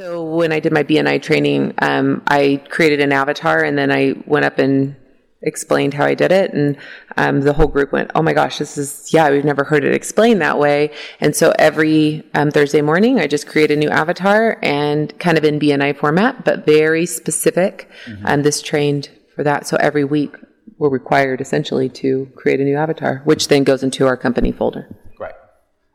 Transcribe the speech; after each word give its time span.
So 0.00 0.24
when 0.24 0.50
I 0.50 0.60
did 0.60 0.72
my 0.72 0.82
BNI 0.82 1.20
training, 1.20 1.74
um, 1.82 2.22
I 2.26 2.64
created 2.70 3.00
an 3.00 3.12
avatar 3.12 3.62
and 3.62 3.76
then 3.76 3.92
I 3.92 4.14
went 4.24 4.46
up 4.46 4.58
and 4.58 4.96
explained 5.42 5.92
how 5.92 6.06
I 6.06 6.14
did 6.14 6.32
it. 6.32 6.54
And 6.54 6.78
um, 7.18 7.42
the 7.42 7.52
whole 7.52 7.66
group 7.66 7.92
went, 7.92 8.10
oh 8.14 8.22
my 8.22 8.32
gosh, 8.32 8.60
this 8.60 8.78
is, 8.78 9.12
yeah, 9.12 9.30
we've 9.30 9.44
never 9.44 9.62
heard 9.62 9.84
it 9.84 9.92
explained 9.92 10.40
that 10.40 10.58
way. 10.58 10.90
And 11.20 11.36
so 11.36 11.52
every 11.58 12.24
um, 12.32 12.50
Thursday 12.50 12.80
morning, 12.80 13.20
I 13.20 13.26
just 13.26 13.46
create 13.46 13.70
a 13.70 13.76
new 13.76 13.90
avatar 13.90 14.58
and 14.62 15.16
kind 15.18 15.36
of 15.36 15.44
in 15.44 15.60
BNI 15.60 15.98
format, 15.98 16.46
but 16.46 16.64
very 16.64 17.04
specific. 17.04 17.90
Mm-hmm. 18.06 18.24
And 18.26 18.42
this 18.42 18.62
trained 18.62 19.10
for 19.34 19.44
that. 19.44 19.66
So 19.66 19.76
every 19.80 20.04
week, 20.04 20.34
we're 20.78 20.88
required 20.88 21.42
essentially 21.42 21.90
to 21.90 22.32
create 22.36 22.58
a 22.58 22.64
new 22.64 22.76
avatar, 22.76 23.20
which 23.26 23.48
then 23.48 23.64
goes 23.64 23.82
into 23.82 24.06
our 24.06 24.16
company 24.16 24.50
folder. 24.50 24.88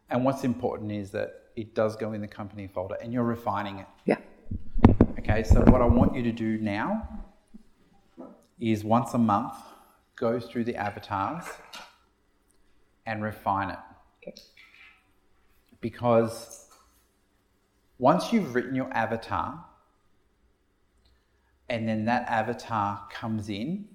And 0.09 0.23
what's 0.23 0.43
important 0.43 0.91
is 0.91 1.11
that 1.11 1.45
it 1.55 1.73
does 1.73 1.95
go 1.95 2.13
in 2.13 2.21
the 2.21 2.27
company 2.27 2.67
folder 2.67 2.95
and 3.01 3.11
you're 3.13 3.23
refining 3.23 3.79
it. 3.79 3.87
Yeah. 4.05 4.17
Okay, 5.19 5.43
so 5.43 5.61
what 5.61 5.81
I 5.81 5.85
want 5.85 6.15
you 6.15 6.21
to 6.23 6.31
do 6.31 6.57
now 6.59 7.07
is 8.59 8.83
once 8.83 9.13
a 9.13 9.17
month 9.17 9.53
go 10.15 10.39
through 10.39 10.63
the 10.65 10.75
avatars 10.75 11.45
and 13.05 13.23
refine 13.23 13.71
it. 13.71 13.79
Okay. 14.21 14.35
Because 15.81 16.67
once 17.97 18.31
you've 18.31 18.53
written 18.55 18.75
your 18.75 18.91
avatar, 18.93 19.65
and 21.69 21.87
then 21.87 22.05
that 22.05 22.27
avatar 22.29 23.07
comes 23.11 23.49
in 23.49 23.87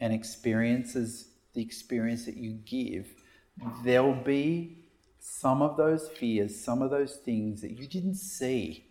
and 0.00 0.12
experiences 0.12 1.28
the 1.54 1.62
experience 1.62 2.24
that 2.24 2.36
you 2.36 2.52
give, 2.64 3.06
there'll 3.84 4.14
be 4.14 4.78
some 5.24 5.62
of 5.62 5.76
those 5.76 6.08
fears, 6.08 6.58
some 6.58 6.82
of 6.82 6.90
those 6.90 7.14
things 7.14 7.60
that 7.60 7.70
you 7.70 7.86
didn't 7.86 8.16
see. 8.16 8.84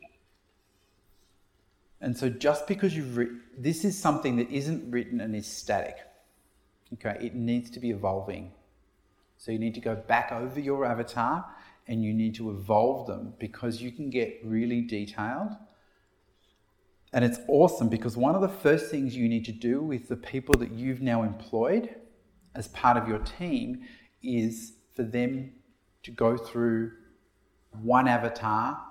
And 1.99 2.17
so, 2.17 2.29
just 2.29 2.67
because 2.67 2.95
you've 2.95 3.17
written, 3.17 3.41
this 3.57 3.83
is 3.83 3.99
something 3.99 4.37
that 4.37 4.49
isn't 4.49 4.89
written 4.89 5.19
and 5.19 5.35
is 5.35 5.45
static. 5.45 5.97
Okay, 6.93 7.17
it 7.19 7.35
needs 7.35 7.69
to 7.71 7.81
be 7.81 7.89
evolving. 7.89 8.53
So, 9.37 9.51
you 9.51 9.59
need 9.59 9.75
to 9.75 9.81
go 9.81 9.93
back 9.93 10.31
over 10.31 10.57
your 10.57 10.85
avatar 10.85 11.45
and 11.85 12.01
you 12.01 12.13
need 12.13 12.35
to 12.35 12.49
evolve 12.49 13.07
them 13.07 13.33
because 13.37 13.81
you 13.81 13.91
can 13.91 14.09
get 14.09 14.39
really 14.41 14.81
detailed. 14.81 15.51
And 17.11 17.25
it's 17.25 17.39
awesome 17.49 17.89
because 17.89 18.15
one 18.15 18.35
of 18.35 18.41
the 18.41 18.47
first 18.47 18.89
things 18.89 19.17
you 19.17 19.27
need 19.27 19.43
to 19.45 19.51
do 19.51 19.81
with 19.81 20.07
the 20.07 20.15
people 20.15 20.55
that 20.59 20.71
you've 20.71 21.01
now 21.01 21.23
employed 21.23 21.93
as 22.55 22.69
part 22.69 22.95
of 22.95 23.09
your 23.09 23.19
team 23.19 23.81
is 24.23 24.73
for 24.95 25.03
them 25.03 25.51
to 26.03 26.11
go 26.11 26.37
through 26.37 26.91
one 27.71 28.07
avatar 28.07 28.81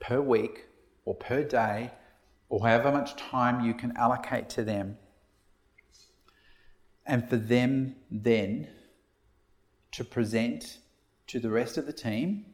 per 0.00 0.20
week 0.20 0.66
or 1.04 1.14
per 1.14 1.42
day 1.42 1.90
or 2.48 2.60
however 2.60 2.92
much 2.92 3.16
time 3.16 3.64
you 3.64 3.74
can 3.74 3.96
allocate 3.96 4.48
to 4.50 4.64
them. 4.64 4.96
And 7.06 7.28
for 7.28 7.36
them 7.36 7.96
then 8.10 8.68
to 9.92 10.04
present 10.04 10.78
to 11.28 11.40
the 11.40 11.50
rest 11.50 11.78
of 11.78 11.86
the 11.86 11.92
team 11.92 12.46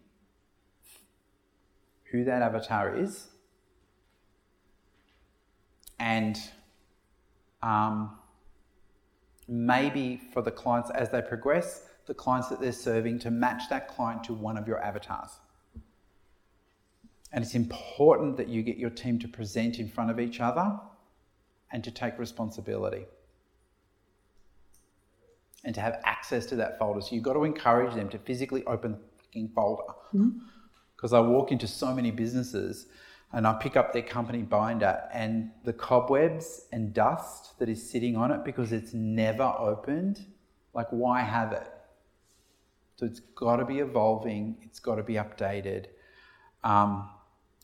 who 2.10 2.24
that 2.24 2.42
avatar 2.42 2.96
is 2.96 3.28
and 5.98 6.38
um, 7.62 8.18
maybe 9.48 10.20
for 10.32 10.42
the 10.42 10.50
clients 10.50 10.90
as 10.90 11.10
they 11.10 11.22
progress 11.22 11.82
the 12.06 12.14
clients 12.14 12.48
that 12.48 12.60
they're 12.60 12.72
serving 12.72 13.18
to 13.20 13.30
match 13.30 13.62
that 13.70 13.88
client 13.88 14.24
to 14.24 14.34
one 14.34 14.56
of 14.56 14.68
your 14.68 14.82
avatars. 14.82 15.30
And 17.32 17.44
it's 17.44 17.54
important 17.54 18.36
that 18.36 18.48
you 18.48 18.62
get 18.62 18.76
your 18.76 18.90
team 18.90 19.18
to 19.18 19.28
present 19.28 19.78
in 19.78 19.88
front 19.88 20.10
of 20.10 20.20
each 20.20 20.40
other 20.40 20.78
and 21.72 21.82
to 21.82 21.90
take 21.90 22.18
responsibility 22.18 23.06
and 25.64 25.74
to 25.74 25.80
have 25.80 26.00
access 26.04 26.46
to 26.46 26.56
that 26.56 26.78
folder. 26.78 27.00
So 27.00 27.14
you've 27.14 27.24
got 27.24 27.32
to 27.32 27.44
encourage 27.44 27.94
them 27.94 28.08
to 28.10 28.18
physically 28.18 28.62
open 28.66 28.92
the 28.92 28.98
fucking 29.18 29.48
folder. 29.54 29.82
Because 30.12 31.10
mm-hmm. 31.10 31.14
I 31.14 31.20
walk 31.20 31.50
into 31.50 31.66
so 31.66 31.92
many 31.92 32.12
businesses 32.12 32.86
and 33.32 33.48
I 33.48 33.54
pick 33.54 33.76
up 33.76 33.92
their 33.92 34.02
company 34.02 34.42
binder 34.42 35.02
and 35.12 35.50
the 35.64 35.72
cobwebs 35.72 36.66
and 36.70 36.94
dust 36.94 37.58
that 37.58 37.68
is 37.68 37.90
sitting 37.90 38.16
on 38.16 38.30
it 38.30 38.44
because 38.44 38.70
it's 38.70 38.94
never 38.94 39.42
opened. 39.58 40.24
Like, 40.72 40.86
why 40.90 41.22
have 41.22 41.52
it? 41.52 41.66
So 42.96 43.06
it's 43.06 43.20
got 43.20 43.56
to 43.56 43.64
be 43.64 43.80
evolving, 43.80 44.56
it's 44.62 44.78
got 44.78 44.96
to 44.96 45.02
be 45.02 45.14
updated. 45.14 45.86
Um, 46.62 47.08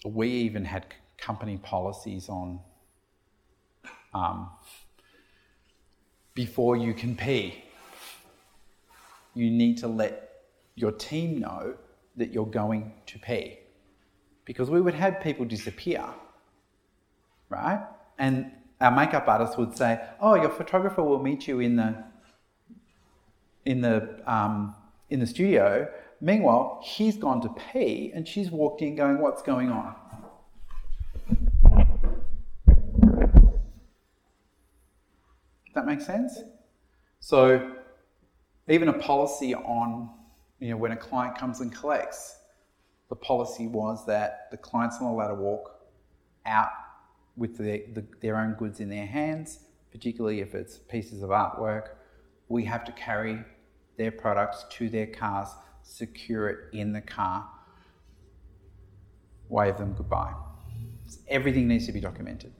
we 0.05 0.29
even 0.29 0.65
had 0.65 0.87
company 1.19 1.59
policies 1.59 2.29
on 2.29 2.61
um, 4.13 4.51
before 6.35 6.77
you 6.77 6.95
can 6.95 7.17
pee. 7.17 7.63
You 9.35 9.51
need 9.51 9.79
to 9.79 9.89
let 9.89 10.31
your 10.75 10.93
team 10.93 11.39
know 11.39 11.75
that 12.17 12.33
you're 12.33 12.47
going 12.47 12.93
to 13.07 13.19
pee. 13.19 13.59
Because 14.45 14.69
we 14.69 14.81
would 14.81 14.95
have 14.95 15.21
people 15.21 15.45
disappear, 15.45 16.05
right? 17.49 17.81
And 18.19 18.51
our 18.81 18.91
makeup 18.91 19.29
artist 19.29 19.57
would 19.59 19.77
say, 19.77 20.01
"Oh, 20.21 20.35
your 20.35 20.51
photographer 20.51 21.05
will 21.05 21.23
meet 21.23 21.47
you 21.47 21.61
in 21.61 21.77
the 21.77 22.03
in 23.65 23.81
the 23.83 24.21
um, 24.27 24.75
in 25.11 25.21
the 25.21 25.27
studio. 25.27 25.89
Meanwhile, 26.21 26.81
he's 26.83 27.17
gone 27.17 27.41
to 27.43 27.49
pee 27.73 28.13
and 28.15 28.27
she's 28.27 28.51
walked 28.51 28.83
in 28.83 28.95
going, 28.95 29.21
What's 29.21 29.43
going 29.43 29.71
on? 29.71 29.95
That 35.75 35.87
makes 35.87 36.07
sense? 36.07 36.39
So, 37.21 37.77
even 38.69 38.89
a 38.89 38.93
policy 38.93 39.55
on, 39.55 40.11
you 40.59 40.71
know, 40.71 40.77
when 40.77 40.93
a 40.93 40.97
client 40.97 41.37
comes 41.39 41.61
and 41.61 41.75
collects, 41.75 42.37
the 43.09 43.17
policy 43.17 43.67
was 43.67 44.07
that 44.07 44.49
the 44.51 44.57
client's 44.57 45.01
not 45.01 45.11
allowed 45.11 45.29
to 45.29 45.35
walk 45.35 45.81
out 46.47 46.71
with 47.37 47.57
the, 47.57 47.85
the, 47.95 48.05
their 48.21 48.37
own 48.37 48.55
goods 48.55 48.81
in 48.81 48.89
their 48.89 49.07
hands, 49.07 49.61
particularly 49.91 50.41
if 50.41 50.55
it's 50.55 50.79
pieces 50.79 51.23
of 51.23 51.31
artwork. 51.31 51.91
We 52.49 52.65
have 52.65 52.85
to 52.85 52.93
carry 52.93 53.45
their 54.01 54.11
products 54.11 54.65
to 54.71 54.89
their 54.89 55.07
cars, 55.07 55.49
secure 55.83 56.49
it 56.49 56.59
in 56.73 56.91
the 56.91 57.03
car, 57.03 57.47
wave 59.51 59.77
them 59.77 59.93
goodbye. 59.93 60.33
Everything 61.29 61.69
needs 61.69 61.85
to 61.85 61.93
be 61.93 62.01
documented. 62.01 62.51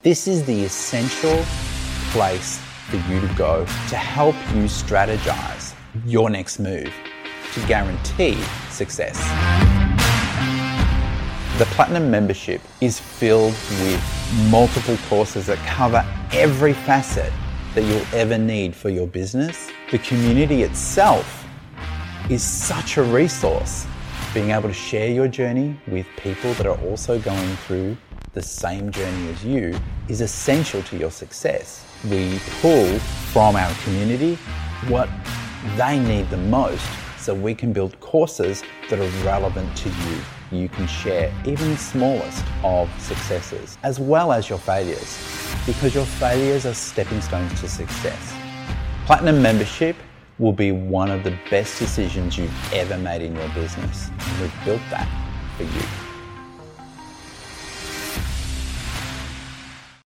This 0.00 0.26
is 0.26 0.44
the 0.44 0.64
essential 0.64 1.40
place 2.10 2.60
for 2.90 2.96
you 3.08 3.20
to 3.20 3.32
go 3.34 3.64
to 3.64 3.96
help 3.96 4.34
you 4.56 4.64
strategize 4.64 5.72
your 6.04 6.30
next 6.30 6.58
move 6.58 6.92
to 7.54 7.66
guarantee 7.68 8.36
success. 8.68 9.16
The 11.58 11.66
Platinum 11.76 12.10
membership 12.10 12.60
is 12.80 12.98
filled 12.98 13.52
with 13.52 14.02
multiple 14.50 14.98
courses 15.08 15.46
that 15.46 15.58
cover 15.58 16.04
every 16.32 16.72
facet 16.72 17.32
that 17.76 17.84
you'll 17.84 18.20
ever 18.20 18.36
need 18.36 18.74
for 18.74 18.88
your 18.88 19.06
business. 19.06 19.70
The 19.90 19.98
community 19.98 20.62
itself 20.62 21.46
is 22.28 22.42
such 22.42 22.96
a 22.96 23.02
resource. 23.04 23.86
Being 24.34 24.50
able 24.50 24.68
to 24.68 24.74
share 24.74 25.08
your 25.08 25.28
journey 25.28 25.78
with 25.86 26.06
people 26.16 26.52
that 26.54 26.66
are 26.66 26.76
also 26.80 27.20
going 27.20 27.56
through 27.68 27.96
the 28.32 28.42
same 28.42 28.90
journey 28.90 29.28
as 29.30 29.44
you 29.44 29.78
is 30.08 30.22
essential 30.22 30.82
to 30.82 30.96
your 30.96 31.12
success. 31.12 31.86
We 32.10 32.40
pull 32.60 32.98
from 33.32 33.54
our 33.54 33.72
community 33.84 34.34
what 34.88 35.08
they 35.76 36.00
need 36.00 36.30
the 36.30 36.36
most 36.36 36.84
so 37.16 37.32
we 37.32 37.54
can 37.54 37.72
build 37.72 37.98
courses 38.00 38.64
that 38.90 38.98
are 38.98 39.24
relevant 39.24 39.76
to 39.76 39.88
you 39.88 40.18
you 40.52 40.68
can 40.68 40.86
share 40.86 41.32
even 41.44 41.70
the 41.70 41.76
smallest 41.76 42.44
of 42.62 42.88
successes, 43.00 43.78
as 43.82 43.98
well 43.98 44.32
as 44.32 44.48
your 44.48 44.58
failures, 44.58 45.18
because 45.66 45.92
your 45.92 46.06
failures 46.06 46.66
are 46.66 46.74
stepping 46.74 47.20
stones 47.20 47.60
to 47.60 47.68
success. 47.68 48.35
Platinum 49.06 49.40
membership 49.40 49.94
will 50.40 50.52
be 50.52 50.72
one 50.72 51.12
of 51.12 51.22
the 51.22 51.32
best 51.48 51.78
decisions 51.78 52.36
you've 52.36 52.72
ever 52.72 52.98
made 52.98 53.22
in 53.22 53.36
your 53.36 53.48
business. 53.50 54.10
We've 54.40 54.64
built 54.64 54.82
that 54.90 55.06
for 55.56 55.62
you. 55.62 56.05